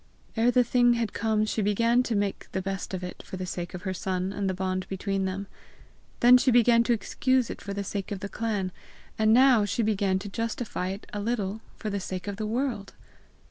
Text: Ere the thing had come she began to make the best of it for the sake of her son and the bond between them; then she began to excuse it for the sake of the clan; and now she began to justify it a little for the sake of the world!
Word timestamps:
Ere 0.35 0.49
the 0.49 0.63
thing 0.63 0.93
had 0.93 1.13
come 1.13 1.45
she 1.45 1.61
began 1.61 2.01
to 2.01 2.15
make 2.15 2.51
the 2.53 2.61
best 2.63 2.91
of 2.95 3.03
it 3.03 3.21
for 3.23 3.37
the 3.37 3.45
sake 3.45 3.75
of 3.75 3.83
her 3.83 3.93
son 3.93 4.33
and 4.33 4.49
the 4.49 4.53
bond 4.55 4.87
between 4.89 5.25
them; 5.25 5.45
then 6.21 6.39
she 6.39 6.49
began 6.49 6.81
to 6.81 6.91
excuse 6.91 7.51
it 7.51 7.61
for 7.61 7.71
the 7.71 7.83
sake 7.83 8.11
of 8.11 8.19
the 8.19 8.27
clan; 8.27 8.71
and 9.19 9.31
now 9.31 9.63
she 9.63 9.83
began 9.83 10.17
to 10.17 10.27
justify 10.27 10.87
it 10.87 11.05
a 11.13 11.19
little 11.19 11.61
for 11.75 11.91
the 11.91 11.99
sake 11.99 12.27
of 12.27 12.37
the 12.37 12.47
world! 12.47 12.93